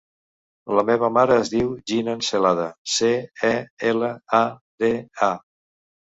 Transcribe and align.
La 0.77 0.83
meva 0.85 1.09
mare 1.17 1.33
es 1.41 1.49
diu 1.55 1.67
Jinan 1.91 2.23
Celada: 2.27 2.65
ce, 2.93 3.09
e, 3.51 3.51
ela, 3.91 4.09
a, 4.39 4.41
de, 4.85 4.89
a. 5.29 5.31